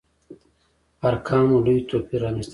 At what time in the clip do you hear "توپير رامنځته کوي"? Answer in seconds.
1.89-2.49